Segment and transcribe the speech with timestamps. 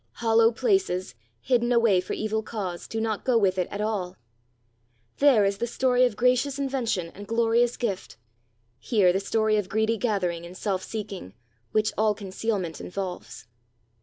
[0.13, 4.17] Hollow places, hidden away for evil cause, do not go with it at all!
[5.19, 8.17] There is the story of gracious invention and glorious gift;
[8.79, 11.35] here the story of greedy gathering and self seeking,
[11.71, 13.45] which all concealment involves!"